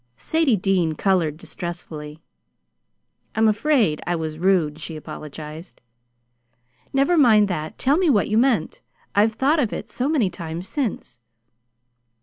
[0.17, 2.19] Sadie Dean colored distressfully.
[3.35, 5.79] "I'm afraid I was rude," she apologized.
[6.91, 7.77] "Never mind that.
[7.77, 8.81] Tell me what you meant.
[9.13, 11.19] I've thought of it so many times since."